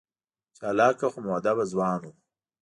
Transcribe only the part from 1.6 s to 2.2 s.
ځوان و.